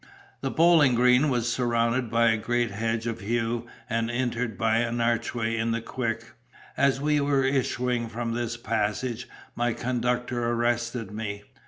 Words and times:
The 0.41 0.49
bowling 0.49 0.95
green 0.95 1.29
was 1.29 1.47
surrounded 1.53 2.09
by 2.09 2.31
a 2.31 2.35
great 2.37 2.71
hedge 2.71 3.05
of 3.05 3.21
yew, 3.21 3.67
and 3.87 4.09
entered 4.09 4.57
by 4.57 4.77
an 4.77 4.99
archway 4.99 5.55
in 5.55 5.69
the 5.73 5.79
quick. 5.79 6.31
As 6.75 6.99
we 6.99 7.21
were 7.21 7.43
issuing 7.43 8.09
from 8.09 8.33
this 8.33 8.57
passage, 8.57 9.27
my 9.55 9.73
conductor 9.73 10.43
arrested 10.49 11.11
me. 11.11 11.43